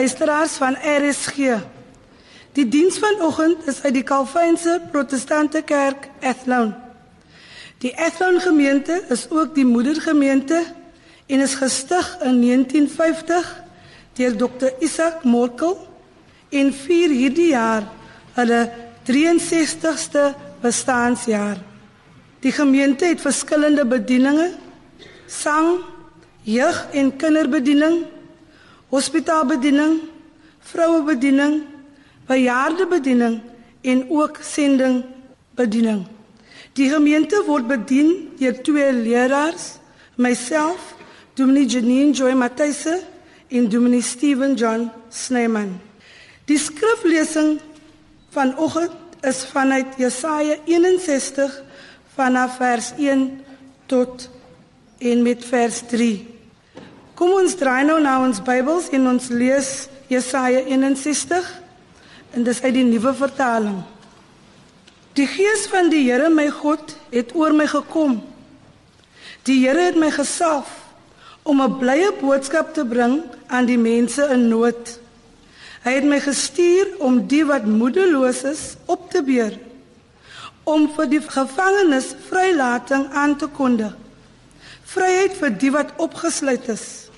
[0.00, 1.36] luisteraars van RSG.
[2.56, 6.72] Die diens vanoggend is uit die Calvynse Protestante Kerk Athlone.
[7.78, 10.62] Die Athlone gemeente is ook die moedergemeente
[11.26, 13.50] en is gestig in 1950
[14.16, 14.70] deur Dr.
[14.80, 15.76] Isaac Morkel
[16.48, 17.84] en vier hierdie jaar
[18.38, 18.60] hulle
[19.10, 20.30] 63ste
[20.62, 21.60] bestaanjaar.
[22.40, 24.48] Die gemeente het verskillende bedieninge:
[25.26, 25.84] sang,
[26.42, 28.00] jeug- en kinderbediening,
[28.90, 30.00] hospitaalbediening,
[30.72, 31.62] vrouebediening,
[32.26, 33.40] bejaardebediening
[33.80, 36.06] en ook sendingbediening.
[36.78, 39.76] Die gemeente word bedien deur twee leraars,
[40.16, 40.94] myself,
[41.34, 42.84] Dominee Janine Joy Matthys
[43.48, 45.78] en Dominee Steven John Snyman.
[46.44, 47.60] Die skriflesing
[48.34, 51.62] vanoggend is vanuit Jesaja 61
[52.14, 53.40] vanaf vers 1
[53.86, 54.28] tot
[54.98, 56.39] en met vers 3.
[57.20, 59.66] Kom ons draai nou na ons Bybels en ons lees
[60.08, 61.48] Jesaja 61
[62.32, 63.74] en dis uit die nuwe vertaling.
[65.18, 68.14] Die gees van die Here my God het oor my gekom.
[69.44, 70.70] Die Here het my gesalf
[71.44, 73.20] om 'n blye boodskap te bring
[73.52, 74.96] aan die mense in nood.
[75.84, 79.58] Hy het my gestuur om die wat moedeloos is op te beur,
[80.64, 83.92] om vir die gevangenes vrylating aan te kondig.
[84.84, 87.09] Vryheid vir die wat opgesluit is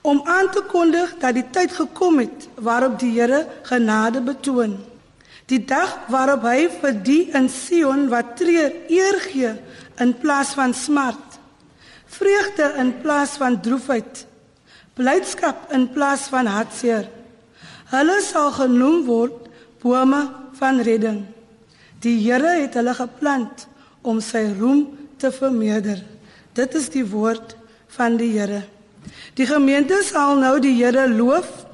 [0.00, 4.76] om aan te kondig dat die tyd gekom het waarop die Here genade betoon.
[5.48, 9.52] Die dag waarop hy vir die in Sion wat treur eer gee
[9.98, 11.38] in plaas van smart.
[12.08, 14.26] Vreugde in plaas van droefheid.
[14.98, 17.08] Blydskap in plaas van hartseer.
[17.88, 19.48] Hulle sal genoem word
[19.80, 20.22] bome
[20.58, 21.22] van redding.
[22.04, 23.66] Die Here het hulle geplant
[24.02, 24.84] om sy roem
[25.18, 26.02] te vermeerder.
[26.54, 27.56] Dit is die woord
[27.96, 28.66] van die Here.
[29.34, 31.66] Die gemeente sal nou die Here loof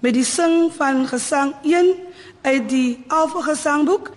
[0.00, 1.94] met die sing van gesang 1
[2.42, 4.13] uit die Alfa Gesangboek.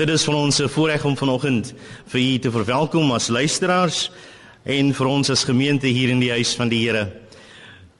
[0.00, 1.74] Dit is van ons voorreg om vanoggend
[2.08, 4.06] vir u te verwelkom as luisteraars
[4.64, 7.02] en vir ons as gemeente hier in die huis van die Here.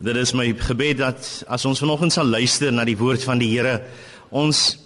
[0.01, 3.51] Dit is my gebed dat as ons vanoggend sal luister na die woord van die
[3.53, 3.83] Here,
[4.33, 4.79] ons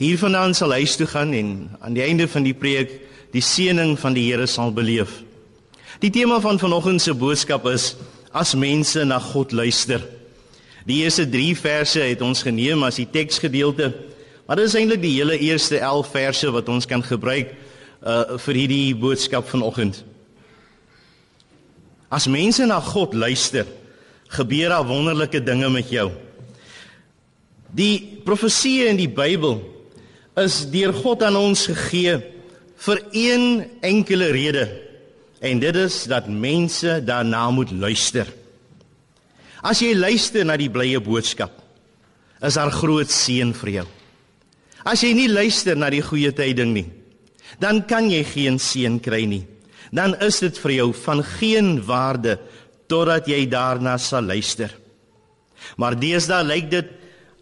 [0.00, 2.90] hiervandaan sal huis toe gaan en aan die einde van die preek
[3.30, 5.20] die seëning van die Here sal beleef.
[6.02, 7.92] Die tema van vanoggend se boodskap is
[8.34, 10.02] as mense na God luister.
[10.90, 13.92] Die eerste 3 verse het ons geneem as die teksgedeelte,
[14.46, 17.54] maar dit is eintlik die hele eerste 11 verse wat ons kan gebruik
[18.02, 20.02] uh vir hierdie boodskap vanoggend.
[22.10, 23.66] As mense na God luister,
[24.32, 26.10] gebeur daar wonderlike dinge met jou.
[27.72, 29.60] Die profeseë in die Bybel
[30.42, 32.18] is deur God aan ons gegee
[32.82, 33.46] vir een
[33.80, 34.66] enkele rede
[35.42, 38.26] en dit is dat mense daarna moet luister.
[39.62, 41.54] As jy luister na die blye boodskap,
[42.42, 43.88] is daar groot seën vir jou.
[44.84, 46.88] As jy nie luister na die goeie tyding nie,
[47.62, 49.44] dan kan jy geen seën kry nie.
[49.92, 52.38] Dan is dit vir jou van geen waarde
[52.88, 54.72] totdat jy daarna sal luister.
[55.76, 56.90] Maar deesdae lyk dit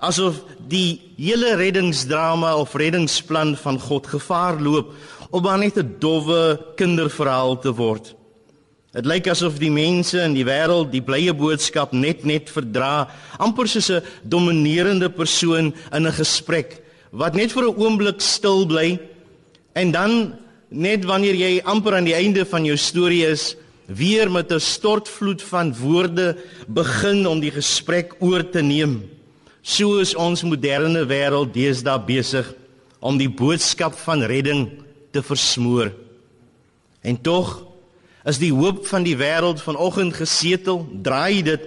[0.00, 4.94] asof die hele reddingsdrama of reddingsplan van God gevaar loop
[5.30, 8.14] om maar net 'n dowwe kinderverhaal te word.
[8.92, 13.08] Dit lyk asof die mense in die wêreld die blye boodskap net net verdra,
[13.38, 18.98] amper soos 'n dominerende persoon in 'n gesprek wat net vir 'n oomblik stil bly
[19.74, 20.38] en dan
[20.70, 25.42] net wanneer jy amper aan die einde van jou storie is, weer met 'n stortvloed
[25.42, 29.10] van woorde begin om die gesprek oor te neem.
[29.62, 32.54] So is ons moderne wêreld deesdae besig
[33.00, 34.70] om die boodskap van redding
[35.10, 35.92] te versmoor.
[37.02, 37.66] En tog
[38.24, 41.60] is die hoop van die wêreld vanoggend gesetel, draai dit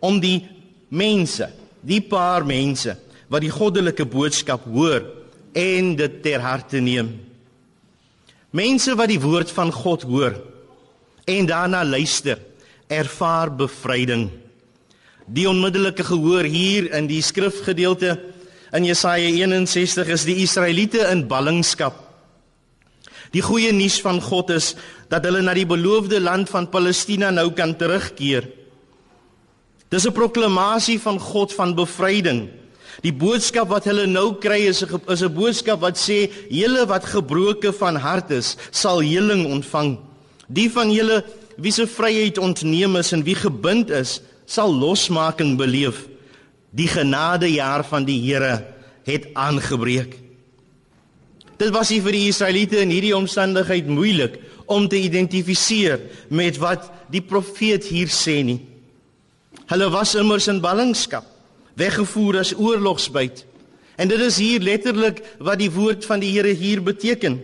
[0.00, 0.48] om die
[0.88, 1.50] mense,
[1.80, 2.96] die paar mense
[3.30, 5.04] wat die goddelike boodskap hoor
[5.56, 7.14] en dit ter harte neem.
[8.50, 10.34] Mense wat die woord van God hoor
[11.30, 12.40] en daarna luister,
[12.90, 14.26] ervaar bevryding.
[15.30, 18.16] Die onmiddellike gehoor hier in die skrifgedeelte
[18.74, 21.94] in Jesaja 61 is die Israeliete in ballingskap.
[23.30, 24.72] Die goeie nuus van God is
[25.10, 28.48] dat hulle na die beloofde land van Palestina nou kan terugkeer.
[29.90, 32.48] Dis 'n proklamasie van God van bevryding.
[33.00, 37.04] Die boodskap wat hulle nou kry is 'n is 'n boodskap wat sê julle wat
[37.04, 39.98] gebroke van hart is, sal heling ontvang.
[40.48, 41.24] Die van julle
[41.56, 46.08] wie se vryheid ontneem is en wie gebind is, sal losmaking beleef.
[46.72, 48.64] Die genadejaar van die Here
[49.04, 50.18] het aangebreek.
[51.56, 57.20] Dit was vir die Israeliete in hierdie omstandigheid moeilik om te identifiseer met wat die
[57.20, 58.60] profeet hier sê nie.
[59.66, 61.39] Hulle was immers in ballingskap
[61.80, 63.44] weggevoer as oorlogsbyt.
[64.00, 67.40] En dit is hier letterlik wat die woord van die Here hier beteken.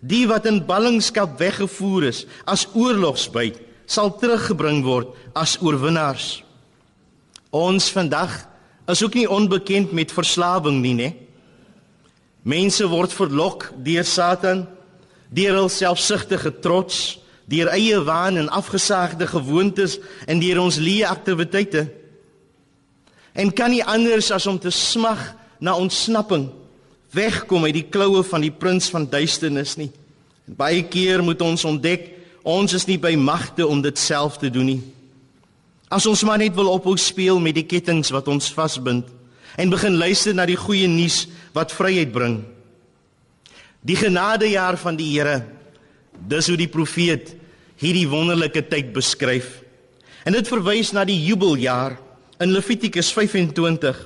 [0.00, 3.58] Die wat in ballingskap weggevoer is as oorlogsbyt,
[3.90, 6.40] sal teruggebring word as oorwinnaars.
[7.50, 8.32] Ons vandag
[8.90, 11.10] is ook nie onbekend met verslawing nie, né?
[12.42, 14.64] Mense word verlok deur Satan,
[15.28, 17.18] deur hul selfsugtige trots,
[17.50, 19.98] deur eie waan en afgesaagde gewoontes
[20.30, 21.84] en deur ons leë aktiwiteite
[23.32, 25.20] en kan nie anders as om te smag
[25.60, 26.48] na ontsnapping
[27.14, 29.90] wegkom uit die kloue van die prins van duisternis nie.
[30.46, 32.08] En baie keer moet ons ontdek
[32.46, 34.80] ons is nie by magte om dit self te doen nie.
[35.90, 39.08] As ons maar net wil ophou speel met die kettinge wat ons vasbind
[39.58, 41.24] en begin luister na die goeie nuus
[41.56, 42.38] wat vryheid bring.
[43.82, 45.40] Die genadejaar van die Here.
[46.30, 47.34] Dis hoe die profeet
[47.80, 49.58] hierdie wonderlike tyd beskryf.
[50.24, 51.96] En dit verwys na die jubeljaar
[52.40, 53.98] in Levitikus 25.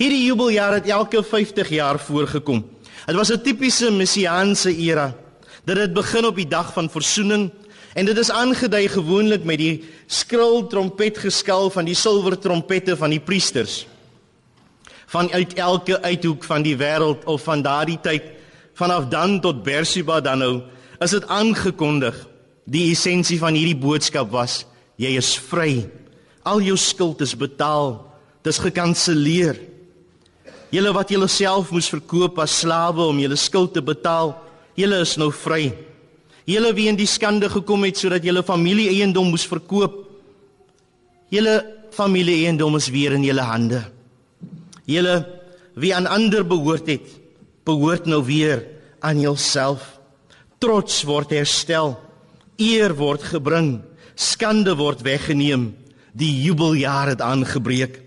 [0.00, 2.60] Hierdie jubeljaar het elke 50 jaar voorgekom.
[3.06, 5.14] Dit was 'n tipiese messiaanse era.
[5.64, 7.50] Dit het begin op die dag van verzoening
[7.94, 13.20] en dit is aangedui gewoonlik met die skril trompetgeskal van die silwer trompette van die
[13.20, 13.86] priesters.
[15.06, 18.22] Van uit elke uithoek van die wêreld of van daardie tyd
[18.74, 20.62] vanaf dan tot Berseba dan nou
[21.00, 22.28] is dit aangekondig.
[22.64, 25.99] Die essensie van hierdie boodskap was: jy is vry.
[26.42, 27.98] Al jou skuld is betaal.
[28.44, 29.58] Dis gekanselleer.
[30.70, 34.36] Julle wat julleself moes verkoop as slawe om julle skuld te betaal,
[34.78, 35.72] julle is nou vry.
[36.46, 39.98] Julle wie in die skande gekom het sodat julle familie eiendom moes verkoop,
[41.34, 41.56] julle
[41.94, 43.82] familie eiendom is weer in julle hande.
[44.86, 45.18] Julle
[45.74, 47.18] wie aan ander behoort het,
[47.66, 48.62] behoort nou weer
[49.02, 49.98] aan jouself.
[50.62, 51.96] Trots word herstel,
[52.62, 53.80] eer word gebring,
[54.14, 55.72] skande word weggeneem
[56.12, 58.00] die jubeljaar het aangebreek.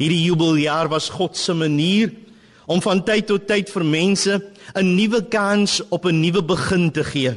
[0.00, 2.12] Hierdie jubeljaar was God se manier
[2.66, 4.40] om van tyd tot tyd vir mense
[4.74, 7.34] 'n nuwe kans op 'n nuwe begin te gee.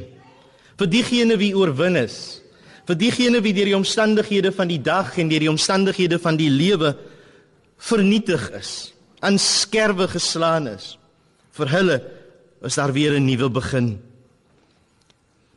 [0.78, 2.42] Vir diegene wie oorwin is,
[2.86, 6.50] vir diegene wie deur die omstandighede van die dag en deur die omstandighede van die
[6.50, 6.96] lewe
[7.78, 10.98] vernietig is, aan skerwe geslaan is.
[11.52, 12.02] Vir hulle
[12.64, 14.00] is daar weer 'n nuwe begin.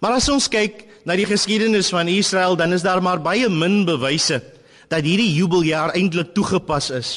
[0.00, 3.84] Maar as ons kyk na die geskiedenis van Israel, dan is daar maar baie min
[3.88, 4.40] bewyse
[4.90, 7.10] dat hierdie jubeljaar eintlik toegepas is.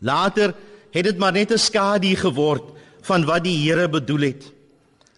[0.00, 0.54] Later
[0.92, 4.52] het dit maar net 'n skadu geword van wat die Here bedoel het.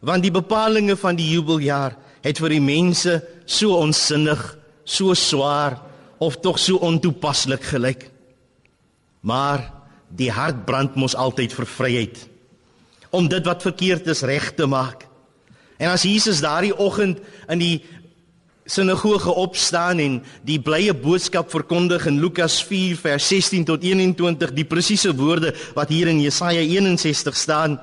[0.00, 5.80] Want die bepalinge van die jubeljaar het vir die mense so onsinnig, so swaar
[6.18, 8.10] of tog so ontoepaslik gelyk.
[9.20, 9.72] Maar
[10.08, 12.28] die hart brand mos altyd vir vryheid
[13.10, 15.07] om dit wat verkeerd is reg te maak.
[15.78, 17.76] En as Jesus daardie oggend in die
[18.68, 24.66] sinagoge opstaan en die blye boodskap verkondig in Lukas 4 vers 16 tot 21 die
[24.68, 27.78] presiese woorde wat hier in Jesaja 61 staan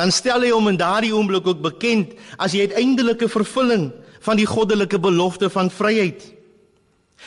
[0.00, 3.90] dan stel hy hom in daardie oomblik ook bekend as die uiteindelike vervulling
[4.24, 6.22] van die goddelike belofte van vryheid.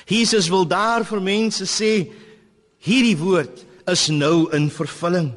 [0.09, 1.93] Jesus wil daar vir mense sê
[2.83, 5.31] hierdie woord is nou in vervulling.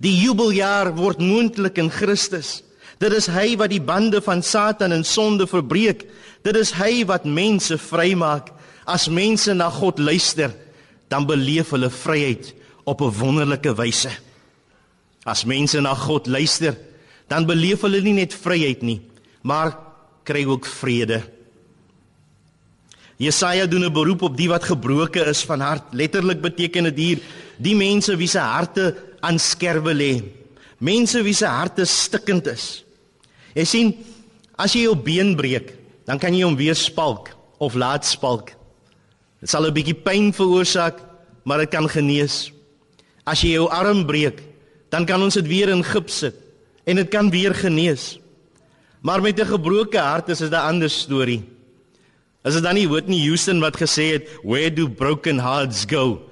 [0.00, 2.60] Die jubeljaar word moontlik in Christus.
[3.00, 6.04] Dit is hy wat die bande van Satan en sonde verbreek.
[6.44, 8.50] Dit is hy wat mense vrymaak.
[8.84, 10.52] As mense na God luister,
[11.08, 12.52] dan beleef hulle vryheid
[12.84, 14.10] op 'n wonderlike wyse.
[15.24, 16.76] As mense na God luister,
[17.28, 19.00] dan beleef hulle nie net vryheid nie,
[19.42, 19.76] maar
[20.24, 21.22] kry ook vrede.
[23.16, 25.92] Jesaja doen 'n beroep op die wat gebroken is van hart.
[25.92, 27.18] Letterlik beteken dit hier
[27.56, 30.22] die mense wie se harte aan skerwe lê.
[30.78, 32.84] Mense wie se harte stikkend is.
[33.54, 33.92] Jy sien,
[34.58, 35.74] as jy jou been breek,
[36.06, 38.54] dan kan jy hom weer spalk of laat spalk.
[39.40, 41.00] Dit sal 'n bietjie pyn veroorsaak,
[41.44, 42.52] maar dit kan genees.
[43.26, 44.42] As jy jou arm breek,
[44.90, 46.34] dan kan ons dit weer in gips sit
[46.86, 48.18] en dit kan weer genees.
[49.02, 51.42] Maar met 'n gebroke hart is dit 'n ander storie.
[52.44, 56.22] Is dit dan nie Whitney Houston wat gesê het, "Where do broken hearts go?"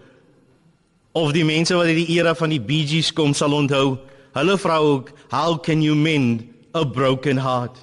[1.12, 3.98] Of die mense wat uit die era van die Gees kom sal onthou,
[4.32, 6.42] hulle vra ook, "How can you mend
[6.78, 7.76] a broken heart.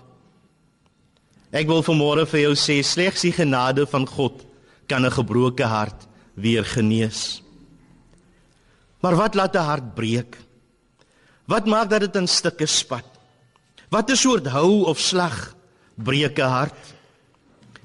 [1.55, 4.43] Ek wil vanmôre vir jou sê slegs die genade van God
[4.87, 7.41] kan 'n gebroke hart weer genees.
[9.01, 10.37] Maar wat laat 'n hart breek?
[11.45, 13.05] Wat maak dat dit in stukke spat?
[13.89, 15.55] Wat 'n soort hou of slag
[15.95, 16.95] breek 'n hart?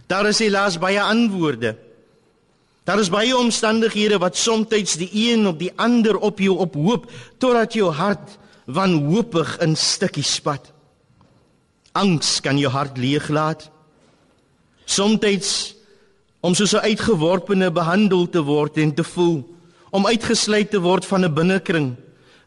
[0.06, 1.76] Daar is helaas baie antwoorde.
[2.84, 7.72] Daar is baie omstandighede wat soms die een op die ander op jou ophoop totdat
[7.72, 10.72] jou hart wanhoopig in stukkies spat.
[11.92, 13.70] Angs kan jou hart leeglaat.
[14.86, 15.74] Somstyds
[16.40, 19.44] om soos 'n uitgeworpene behandel te word en te voel,
[19.90, 21.96] om uitgesluit te word van 'n binnekring,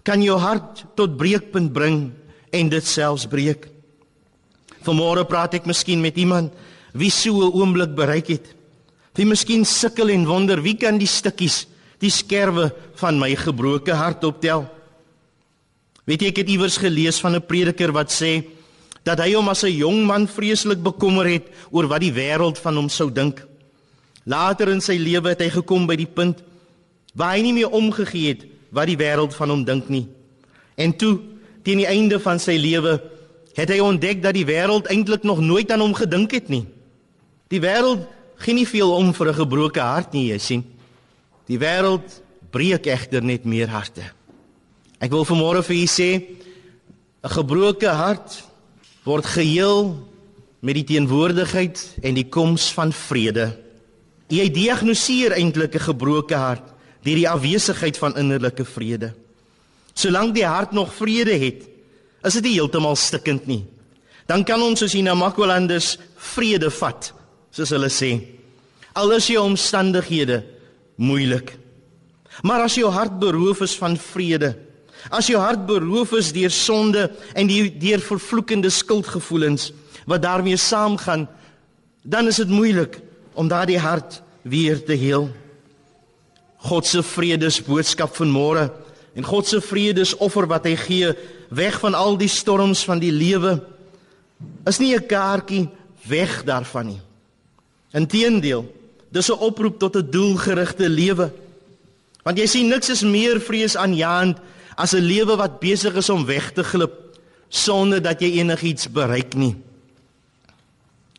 [0.03, 2.11] kan jou hart tot breekpunt bring
[2.51, 3.67] en dit selfs breek.
[4.83, 6.51] Vanmôre praat ek miskien met iemand
[6.93, 8.55] wie so 'n oomblik bereik het.
[9.15, 11.67] Wie miskien sukkel en wonder wie kan die stukkies,
[11.99, 14.65] die skerwe van my gebroke hart optel.
[16.05, 18.43] Weet jy ek het iewers gelees van 'n prediker wat sê
[19.03, 22.75] dat hy hom as 'n jong man vreeslik bekommer het oor wat die wêreld van
[22.75, 23.45] hom sou dink.
[24.25, 26.43] Later in sy lewe het hy gekom by die punt
[27.13, 30.07] waar hy nie meer omgegee het wat die wêreld van hom dink nie.
[30.75, 31.19] En toe,
[31.63, 33.01] teen die einde van sy lewe,
[33.53, 36.65] het hy ontdek dat die wêreld eintlik nog nooit aan hom gedink het nie.
[37.53, 38.07] Die wêreld
[38.41, 40.63] gee nie veel om vir 'n gebroke hart nie, jy sien.
[41.45, 44.01] Die wêreld breek egter net meer harte.
[44.99, 46.23] Ek wil vanmôre vir u sê,
[47.23, 48.43] 'n gebroke hart
[49.03, 49.93] word geheel
[50.63, 53.49] met die teenwoordigheid en die koms van vrede.
[54.31, 56.63] Jy diagnoseer eintlik 'n gebroke hart
[57.03, 59.13] deur die afwesigheid van innerlike vrede.
[59.93, 61.67] Solank die hart nog vrede het,
[62.23, 63.65] is dit nie heeltemal stikkend nie.
[64.25, 67.13] Dan kan ons soos in Namakwalanders vrede vat,
[67.51, 68.21] soos hulle sê.
[68.95, 70.43] Al is jou omstandighede
[70.95, 71.57] moeilik.
[72.41, 74.55] Maar as jou hart beroof is van vrede,
[75.09, 79.71] As jou hart beroof is deur sonde en die deur vervloekende skuldgevoelens
[80.05, 81.27] wat daarmee saamgaan,
[82.03, 82.99] dan is dit moeilik
[83.33, 85.29] om daardie hart weer te heel.
[86.57, 88.69] God se vredesboodskap van môre
[89.15, 91.13] en God se vredesoffer wat hy gee
[91.53, 93.59] weg van al die storms van die lewe
[94.67, 95.69] is nie 'n kaartjie
[96.07, 97.01] weg daarvan nie.
[97.93, 98.65] Inteendeel,
[99.11, 101.31] dis 'n oproep tot 'n doelgerigte lewe.
[102.23, 104.37] Want jy sien niks is meer vreesaanjaend
[104.75, 106.93] as 'n lewe wat besig is om weg te glip
[107.49, 109.55] sonder dat jy enigiets bereik nie.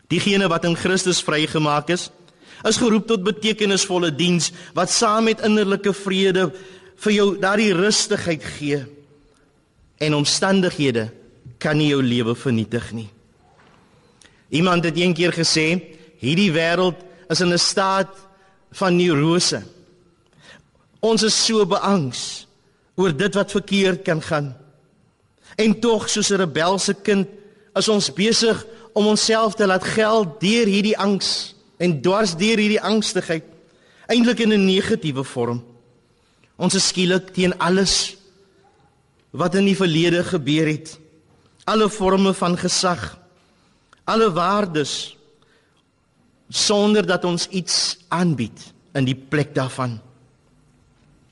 [0.08, 2.11] Diegene wat in Christus vrygemaak is,
[2.64, 6.49] is geroep tot betekenisvolle diens wat saam met innerlike vrede
[6.96, 8.84] vir jou daardie rustigheid gee.
[9.99, 11.11] En omstandighede
[11.58, 13.08] kan nie jou lewe vernietig nie.
[14.49, 15.80] Iemand het eendag gesê,
[16.18, 18.12] hierdie wêreld is in 'n staat
[18.73, 19.62] van neurose.
[21.00, 22.46] Ons is so beangs
[22.94, 24.54] oor dit wat verkeerd kan gaan.
[25.56, 27.28] En tog soos 'n rebelse kind
[27.74, 32.80] is ons besig om onsself te laat geld deur hierdie angs en dwars deur hierdie
[32.80, 33.44] angstigheid
[34.06, 35.64] eintlik in 'n negatiewe vorm.
[36.56, 38.16] Ons is skielik teen alles
[39.30, 40.98] wat in die verlede gebeur het.
[41.64, 43.18] Alle forme van gesag,
[44.04, 45.16] alle waardes
[46.48, 50.00] sonder dat ons iets aanbied in die plek daarvan.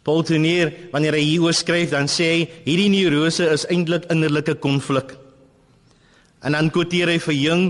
[0.03, 5.15] Paul Tournier, wanneer hy hieroor skryf, dan sê hy hierdie neurose is eintlik innerlike konflik.
[6.43, 7.67] En dan quoteer hy vir Jung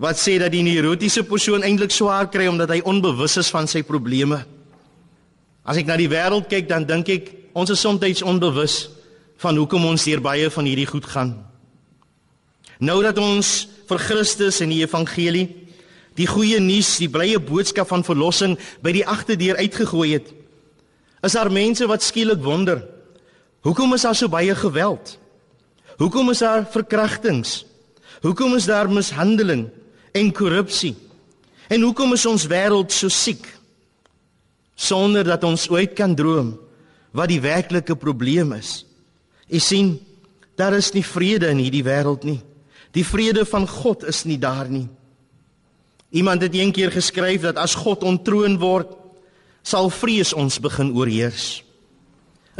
[0.00, 3.82] wat sê dat die neurotiese persoon eintlik swaar kry omdat hy onbewus is van sy
[3.84, 4.40] probleme.
[5.64, 8.88] As ek na die wêreld kyk, dan dink ek ons is soms onbewus
[9.40, 11.34] van hoekom ons hier baie van hierdie goed gaan.
[12.80, 15.48] Nou dat ons vir Christus en die evangelie
[16.18, 20.26] die goeie nuus, die blye boodskap van verlossing by die agterdeur uitgegooi het,
[21.22, 22.80] Is daar mense wat skielik wonder,
[23.60, 25.18] hoekom is daar so baie geweld?
[26.00, 27.64] Hoekom is daar verkrachtings?
[28.24, 29.68] Hoekom is daar mishandeling
[30.16, 30.94] en korrupsie?
[31.68, 33.44] En hoekom is ons wêreld so siek?
[34.74, 36.54] Sonder dat ons ooit kan droom
[37.12, 38.84] wat die werklike probleem is.
[39.50, 39.98] U sien,
[40.56, 42.38] daar is nie vrede in hierdie wêreld nie.
[42.94, 44.86] Die vrede van God is nie daar nie.
[46.10, 48.96] Iemand het eendag geskryf dat as God ontroon word,
[49.62, 51.62] sal vrees ons begin oorheers.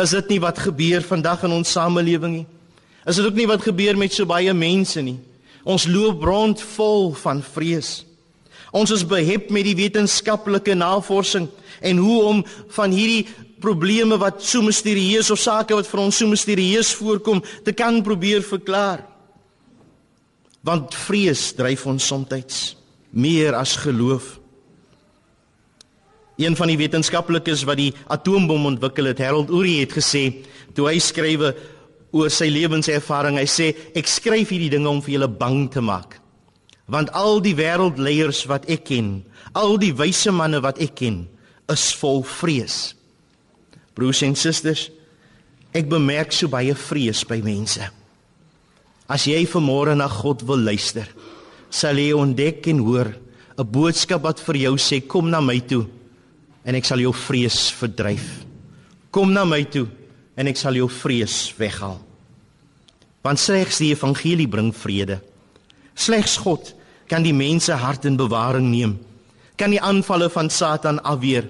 [0.01, 2.47] Is dit nie wat gebeur vandag in ons samelewing nie?
[3.09, 5.19] Is dit ook nie wat gebeur met so baie mense nie?
[5.65, 8.01] Ons loop rond vol van vrees.
[8.73, 11.49] Ons is behep met die wetenskaplike navorsing
[11.81, 12.43] en hoe om
[12.77, 13.27] van hierdie
[13.61, 18.45] probleme wat so misterieus of sake wat vir ons so misterieus voorkom te kan probeer
[18.47, 19.05] verklaar.
[20.65, 22.77] Want vrees dryf ons soms
[23.11, 24.40] meer as geloof.
[26.41, 30.23] Een van die wetenskaplikes wat die atoombom ontwikkel het, Harold Urey het gesê,
[30.73, 31.51] toe hy skrywe
[32.17, 33.67] oor sy lewenservaring, hy sê
[33.99, 36.17] ek skryf hierdie dinge om vir julle bang te maak.
[36.91, 39.13] Want al die wêreldleiers wat ek ken,
[39.53, 41.21] al die wyse manne wat ek ken,
[41.71, 42.97] is vol vrees.
[43.93, 44.89] Broers en susters,
[45.77, 47.85] ek bemerk so baie vrees by mense.
[49.13, 51.05] As jy vanmôre na God wil luister,
[51.69, 53.13] sal jy ontdek en hoor
[53.59, 56.00] 'n boodskap wat vir jou sê kom na my toe
[56.65, 58.27] en ek sal jou vrees verdryf.
[59.11, 59.87] Kom na my toe
[60.39, 61.99] en ek sal jou vrees weghaal.
[63.25, 65.19] Want slegs die evangelie bring vrede.
[65.95, 66.73] Slegs God
[67.11, 68.99] kan die mense hart in bewaring neem.
[69.61, 71.49] Kan die aanvalle van Satan afweer.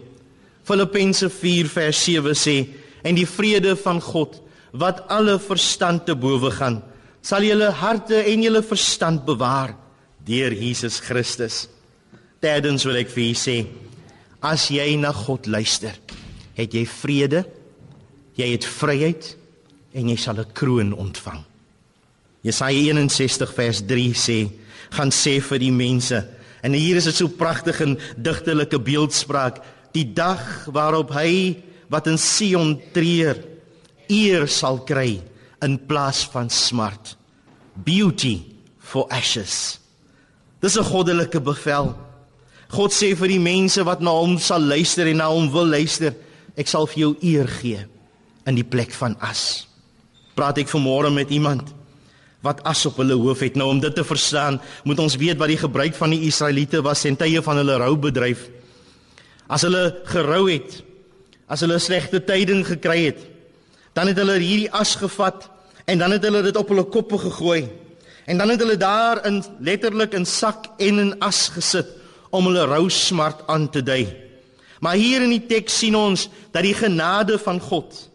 [0.67, 2.57] Filippense 4 vers 7 sê
[3.07, 6.81] en die vrede van God wat alle verstand te bowe gaan
[7.23, 9.75] sal julle harte en julle verstand bewaar
[10.25, 11.67] deur Jesus Christus.
[12.41, 13.57] Derdens wil ek vir u sê
[14.41, 15.93] As jy na God luister,
[16.57, 17.45] het jy vrede,
[18.41, 19.37] jy het vryheid
[19.93, 21.45] en jy sal 'n kroon ontvang.
[22.43, 24.51] Jesaja 61 vers 3 sê:
[24.91, 26.29] "Gaan sê vir die mense."
[26.63, 31.57] En hier is dit so pragtig in digtelike beeldspraak, die dag waarop hy
[31.89, 33.37] wat in Sion treur,
[34.09, 35.21] eer sal kry
[35.63, 37.17] in plaas van smart.
[37.75, 38.43] Beauty
[38.79, 39.79] for ashes.
[40.61, 41.97] Dis 'n goddelike bevel.
[42.71, 46.15] God sê vir die mense wat na hom sal luister en na hom wil luister,
[46.55, 47.83] ek sal vir jou eer gee
[48.47, 49.67] in die plek van as.
[50.39, 51.75] Praat ek vanmôre met iemand
[52.47, 53.59] wat as op hulle hoof het.
[53.59, 57.05] Nou om dit te verstaan, moet ons weet wat die gebruik van die Israeliete was
[57.05, 58.47] in tye van hulle roubedryf.
[59.51, 60.79] As hulle gerou het,
[61.51, 63.21] as hulle slegte tyding gekry het,
[63.99, 65.51] dan het hulle hierdie as gevat
[65.91, 67.65] en dan het hulle dit op hulle koppe gegooi.
[68.31, 71.99] En dan het hulle daar in letterlik in sak en in as gesit
[72.31, 74.05] om hulle rou smart aan te dui.
[74.81, 78.07] Maar hier in die teks sien ons dat die genade van God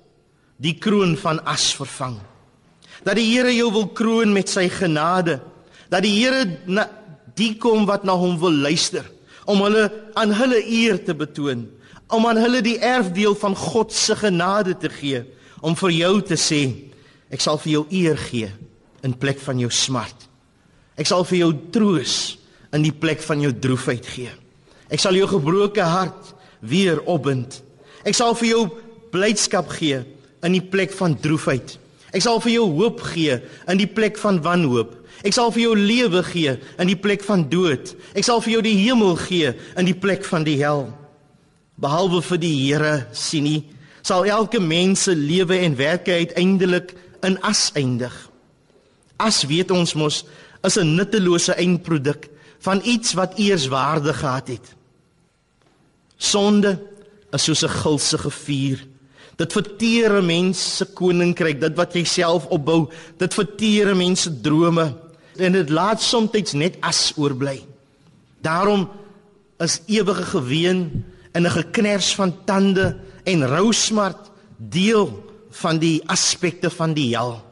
[0.62, 2.16] die kroon van as vervang.
[3.06, 5.40] Dat die Here jou wil kroon met sy genade.
[5.92, 6.46] Dat die Here
[7.36, 9.06] die kom wat na hom wil luister
[9.46, 9.84] om hulle
[10.18, 11.68] aan hulle eer te betoon,
[12.10, 15.22] om aan hulle die erfdeel van God se genade te gee,
[15.62, 16.64] om vir jou te sê
[17.30, 18.50] ek sal vir jou eer gee
[19.06, 20.26] in plek van jou smart.
[20.98, 22.16] Ek sal vir jou troos
[22.76, 24.32] in die plek van jou droefheid gee.
[24.92, 27.62] Ek sal jou gebroke hart weer opbind.
[28.06, 28.62] Ek sal vir jou
[29.14, 30.04] blydskap gee
[30.46, 31.78] in die plek van droefheid.
[32.16, 33.40] Ek sal vir jou hoop gee
[33.72, 34.94] in die plek van wanhoop.
[35.26, 37.96] Ek sal vir jou lewe gee in die plek van dood.
[38.14, 40.86] Ek sal vir jou die hemel gee in die plek van die hel.
[41.82, 43.62] Behalwe vir die Here sien nie
[44.06, 46.94] sal elke mens se lewe en werke uiteindelik
[47.26, 48.14] in as eindig.
[49.18, 50.24] As weet ons mos
[50.64, 52.30] is 'n nuttelose eindproduk
[52.66, 54.74] van iets wat eers waarde gehad het.
[56.18, 56.80] Sonde
[57.32, 58.88] is soos 'n gulsige vuur.
[59.36, 64.22] Dit verteer 'n mens se koninkryk, dit wat jy self opbou, dit verteer 'n mens
[64.22, 64.96] se drome
[65.38, 67.66] en dit laat soms net as oorbly.
[68.42, 68.90] Daarom
[69.58, 76.94] is ewige geween in 'n geknars van tande en rousmart deel van die aspekte van
[76.94, 77.44] die hel.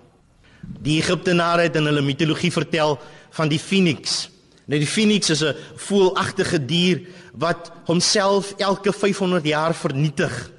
[0.81, 2.99] Die Egiptenare het in hulle mitologie vertel
[3.29, 4.29] van die Phoenix.
[4.65, 7.01] Nou die Phoenix is 'n voelagtige dier
[7.33, 10.51] wat homself elke 500 jaar vernietig.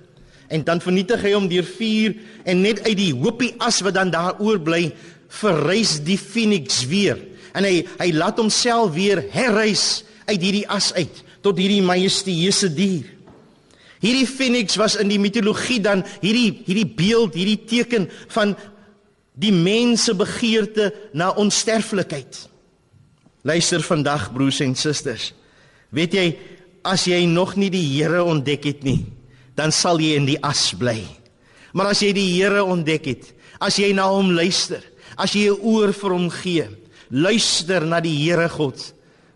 [0.48, 2.14] En dan vernietig hy hom deur vuur
[2.44, 4.92] en net uit die hoopie as wat dan daar oorbly,
[5.28, 7.18] verrys die Phoenix weer.
[7.54, 13.04] En hy hy laat homself weer herrys uit hierdie as uit tot hierdie majestueuse dier.
[14.00, 18.56] Hierdie Phoenix was in die mitologie dan hierdie hierdie beeld, hierdie teken van
[19.32, 22.53] die mens se begeerte na onsterflikheid.
[23.44, 25.33] Luister vandag broers en susters.
[25.92, 26.26] Weet jy
[26.85, 29.04] as jy nog nie die Here ontdek het nie,
[29.57, 31.02] dan sal jy in die as bly.
[31.76, 33.28] Maar as jy die Here ontdek het,
[33.61, 34.80] as jy na hom luister,
[35.20, 36.66] as jy 'n oor vir hom gee,
[37.11, 38.80] luister na die Here God,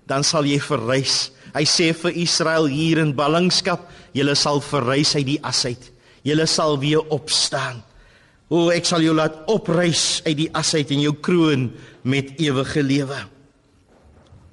[0.07, 1.31] dan sal jy verrys.
[1.55, 5.93] Hy sê vir Israel hier in ballingskap, julle sal verrys uit die as uit.
[6.25, 7.83] Julle sal weer opstaan.
[8.49, 12.83] O, ek sal jou laat oprys uit die as uit en jou kroon met ewige
[12.83, 13.38] lewe.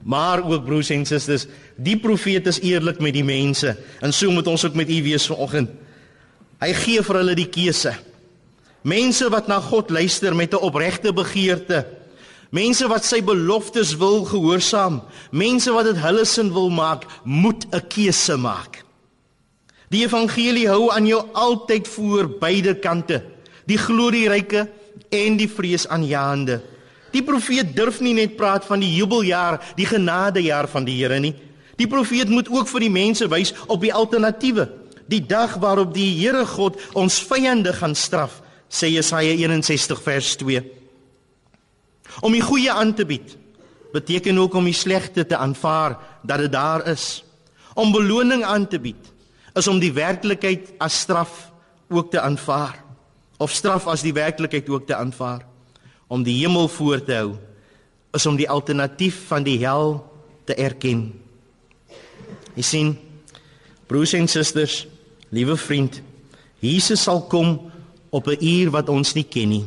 [0.05, 1.47] Maar ook broers en susters,
[1.81, 3.73] die profeet is eerlik met die mense
[4.05, 5.71] en so moet ons ook met u wees vanoggend.
[6.61, 7.95] Hy gee vir hulle die keuse.
[8.85, 11.85] Mense wat na God luister met 'n opregte begeerte.
[12.51, 15.01] Mense wat sy beloftes wil gehoorsaam.
[15.31, 18.83] Mense wat dit hulle sin wil maak, moet 'n keuse maak.
[19.89, 23.23] Die evangelie hou aan jou altyd voor beide kante,
[23.65, 24.69] die glorieryke
[25.09, 26.61] en die vreesaanjaende.
[27.15, 31.33] Die profeet durf nie net praat van die jubeljaar, die genadejaar van die Here nie.
[31.79, 34.67] Die profeet moet ook vir die mense wys op die alternatiewe,
[35.11, 40.63] die dag waarop die Here God ons vyande gaan straf, sê Jesaja 61 vers 2.
[42.23, 43.35] Om die goeie aan te bied
[43.95, 45.95] beteken ook om die slegte te aanvaar
[46.27, 47.23] dat dit daar is.
[47.79, 49.11] Om beloning aan te bied
[49.55, 51.45] is om die werklikheid as straf
[51.87, 52.81] ook te aanvaar
[53.39, 55.45] of straf as die werklikheid ook te aanvaar
[56.07, 57.35] om die hemel voor te hou
[58.15, 59.97] is om die alternatief van die hel
[60.47, 61.09] te erken.
[62.55, 62.91] Jy sien,
[63.89, 64.85] broers en susters,
[65.35, 65.99] liewe vriend,
[66.63, 67.71] Jesus sal kom
[68.09, 69.65] op 'n uur wat ons nie ken nie.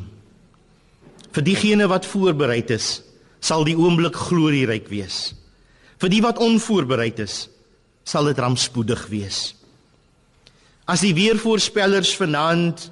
[1.32, 3.02] Vir diegene wat voorberei is,
[3.40, 5.34] sal die oomblik glorieryk wees.
[5.98, 7.48] Vir die wat onvoorbereid is,
[8.04, 9.54] sal dit rampspoedig wees.
[10.86, 12.90] As die weervoorspellers vanaand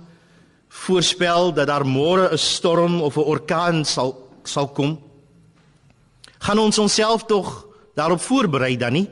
[0.85, 4.99] voorspel dat daar môre 'n storm of 'n orkaan sal sal kom.
[6.39, 9.09] Gaan ons onsself tog daarop voorberei dan nie?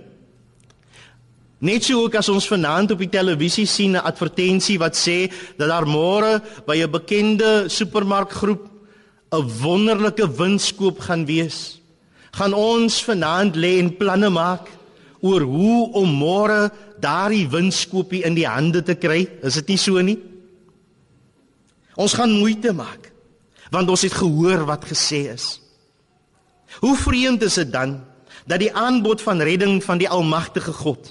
[1.58, 5.68] Net so ook as ons vanaand op die televisie sien 'n advertensie wat sê dat
[5.68, 8.68] daar môre by 'n bekende supermarkgroep
[9.32, 11.80] 'n wonderlike winskoop gaan wees.
[12.32, 14.68] Gaan ons vanaand lê en planne maak
[15.20, 19.28] oor hoe om môre daardie winskoopie in die hande te kry?
[19.42, 20.18] Is dit nie so nie?
[21.96, 23.10] Ons gaan moeite maak
[23.74, 25.58] want ons het gehoor wat gesê is.
[26.78, 27.96] Hoe vreemd is dit dan
[28.46, 31.10] dat die aanbod van redding van die almagtige God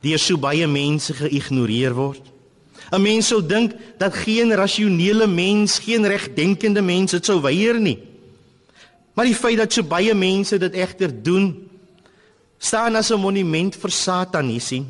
[0.00, 2.22] deur so baie mense geïgnoreer word?
[2.92, 7.98] 'n Mens sou dink dat geen rasionele mens, geen regdenkende mens dit sou weier nie.
[9.14, 11.68] Maar die feit dat so baie mense dit egter doen,
[12.58, 14.86] staan as 'n monument vir Satan hier sien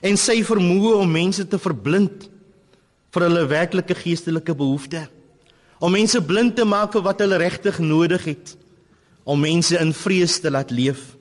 [0.00, 2.28] en sy vermoë om mense te verblind
[3.14, 5.08] vir hulle werklike geestelike behoeftes.
[5.80, 8.52] Om mense blind te maak vir wat hulle regtig nodig het.
[9.24, 11.14] Om mense in vrees te laat leef,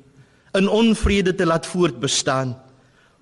[0.58, 2.56] in onvrede te laat voortbestaan,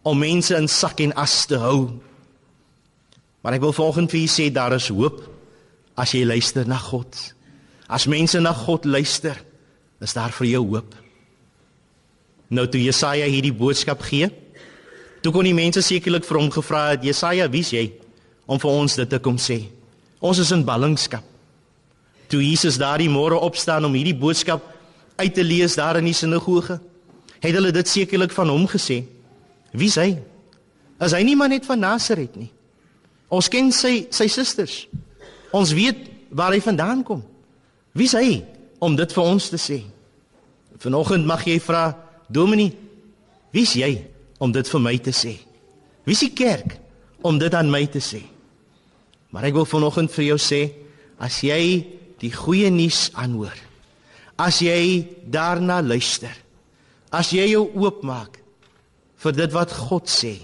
[0.01, 1.99] om mense in sak en as te hou.
[3.43, 5.21] Maar ek wil vanoggend vir julle sê daar is hoop
[5.97, 7.13] as jy luister na God.
[7.89, 9.37] As mense na God luister,
[10.01, 10.95] is daar vir jou hoop.
[12.53, 14.29] Nou toe Jesaja hierdie boodskap gee,
[15.21, 17.89] toe kon die mense sekerlik vir hom gevra het, Jesaja, wie's jy?
[18.47, 19.59] Om vir ons dit te kom sê.
[20.23, 21.23] Ons is in ballingskap.
[22.31, 24.63] Toe Jesus daardie môre opstaan om hierdie boodskap
[25.17, 26.79] uit te lees daar in die sinagoge,
[27.37, 29.03] het hulle dit sekerlik van hom gesê.
[29.71, 30.15] Wie is hy?
[31.03, 32.49] Is hy nie maar net van Nasaret nie?
[33.29, 34.85] Ons ken sy sy susters.
[35.55, 37.21] Ons weet waar hy vandaan kom.
[37.97, 38.41] Wie is hy
[38.83, 39.81] om dit vir ons te sê?
[40.81, 41.89] Vanoggend mag jy vra,
[42.27, 42.73] Dominee,
[43.55, 43.91] wie is jy
[44.43, 45.37] om dit vir my te sê?
[46.03, 46.75] Wie is die kerk
[47.25, 48.19] om dit aan my te sê?
[49.31, 50.61] Maar ek wil vanoggend vir jou sê,
[51.19, 51.61] as jy
[52.21, 53.55] die goeie nuus aanhoor,
[54.37, 56.33] as jy daarna luister,
[57.11, 58.37] as jy jou oopmaak
[59.23, 60.35] vir dit wat God sê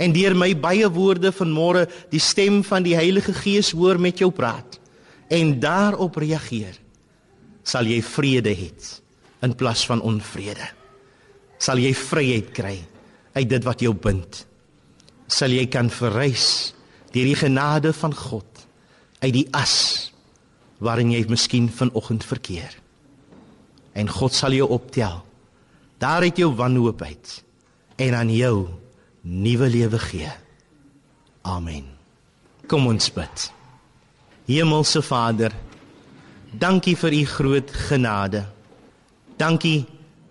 [0.00, 4.30] en deur my baie woorde vanmôre die stem van die Heilige Gees hoor met jou
[4.32, 4.78] praat
[5.30, 6.74] en daarop reageer,
[7.62, 8.70] sal jy vrede hê
[9.44, 10.66] in plaas van onvrede.
[11.60, 12.76] Sal jy vryheid kry
[13.36, 14.46] uit dit wat jou bind.
[15.30, 16.74] sal jy kan verrys
[17.10, 18.66] deur die genade van God
[19.20, 20.10] uit die as
[20.80, 22.72] waarin jy miskien vanoggend verkeer.
[23.92, 25.20] En God sal jou optel.
[26.00, 27.42] Daar uit jou wanhoop uit
[28.00, 28.68] en aan jou
[29.20, 30.30] nuwe lewe gee.
[31.42, 31.84] Amen.
[32.66, 33.50] Kom ons bid.
[34.48, 35.52] Hemelse Vader,
[36.50, 38.44] dankie vir u groot genade.
[39.36, 39.84] Dankie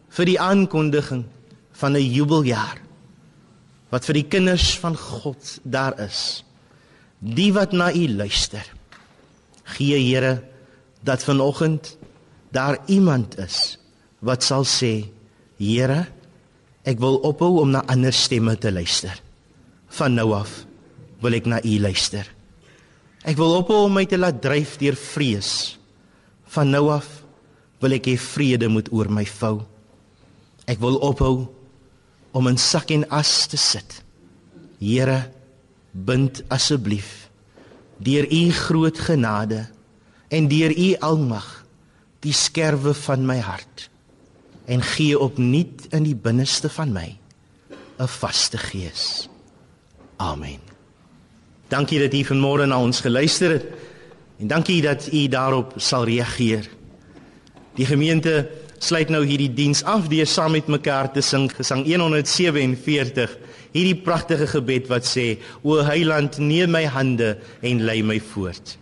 [0.10, 1.26] vir die aankondiging
[1.72, 2.82] van 'n jubeljaar
[3.90, 6.44] wat vir die kinders van God daar is.
[7.20, 8.64] Die wat na U luister.
[9.76, 10.40] Gee Here
[11.04, 11.98] dat vanoggend
[12.52, 13.78] daar iemand is
[14.20, 15.08] wat sal sê,
[15.60, 16.08] Here,
[16.88, 19.16] ek wil ophou om na ander stemme te luister.
[20.00, 20.64] Van nou af
[21.20, 22.24] wil ek na U luister.
[23.28, 25.76] Ek wil ophou om my te laat dryf deur vrees.
[26.56, 27.08] Van nou af
[27.84, 29.60] wil ek hê vrede moet oor my vou.
[30.68, 31.50] Ek wil ophou
[32.32, 34.00] om in sak en as te sit.
[34.80, 35.28] Here,
[35.92, 37.30] bind asseblief
[37.98, 39.68] deur u groot genade
[40.28, 41.48] en deur u almag
[42.20, 43.90] die skerwe van my hart
[44.70, 47.18] en gee opnuut in die binneste van my
[48.00, 49.30] 'n vaste gees.
[50.18, 50.60] Amen.
[51.68, 53.66] Dankie dat u vanmôre na ons geluister het
[54.40, 56.70] en dankie dat u daarop sal reageer.
[57.76, 63.38] Die gemeente sluit nou hierdie diens af deur saam met mekaar te sing Gesang 147
[63.76, 68.78] hierdie pragtige gebed wat sê o heiland neem my hande en lei my voort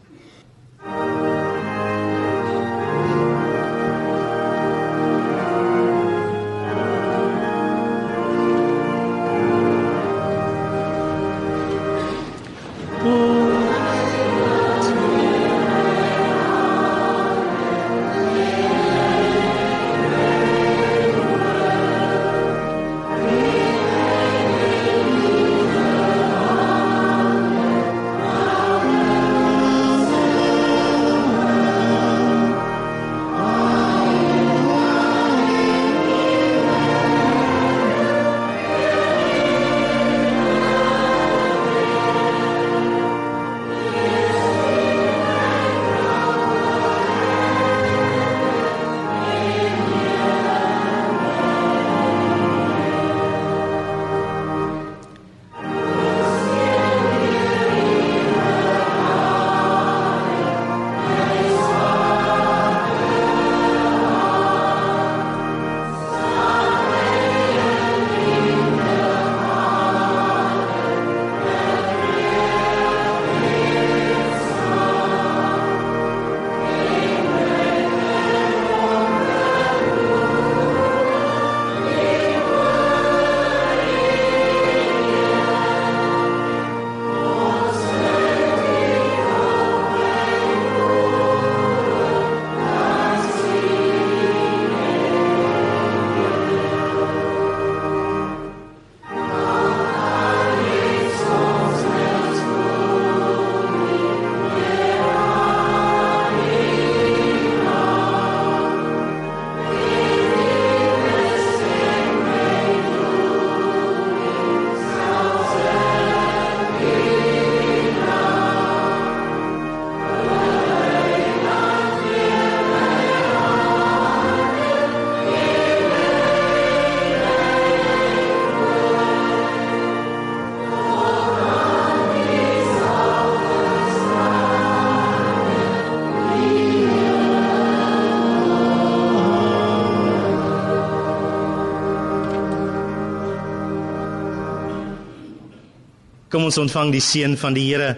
[146.32, 147.94] Kom ons ontvang die seën van die Here.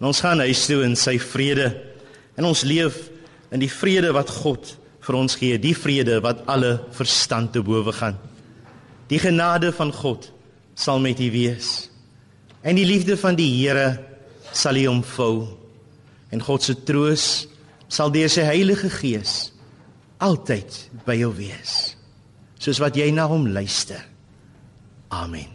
[0.00, 1.70] Ons gaan huis toe in sy vrede.
[2.36, 3.08] En ons leef
[3.52, 4.74] in die vrede wat God
[5.06, 8.16] vir ons gee, die vrede wat alle verstand te bowe gaan.
[9.10, 10.30] Die genade van God
[10.76, 11.88] sal met u wees.
[12.66, 14.00] En die liefde van die Here
[14.52, 15.46] sal u omvou.
[16.34, 17.46] En God se troos
[17.88, 19.52] sal deur sy Heilige Gees
[20.18, 21.94] altyd by jou wees.
[22.58, 24.00] Soos wat jy na hom luister.
[25.12, 25.52] Amen.